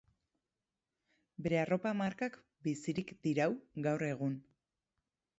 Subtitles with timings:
[1.47, 3.47] Bere arropa-markak bizirik dirau
[3.89, 4.33] gaur egun.